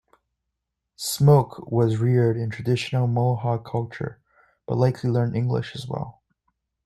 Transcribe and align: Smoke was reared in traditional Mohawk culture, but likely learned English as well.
Smoke 0.95 1.69
was 1.71 1.97
reared 1.97 2.35
in 2.35 2.49
traditional 2.49 3.05
Mohawk 3.05 3.63
culture, 3.69 4.19
but 4.65 4.79
likely 4.79 5.11
learned 5.11 5.35
English 5.35 5.75
as 5.75 5.87
well. 5.87 6.23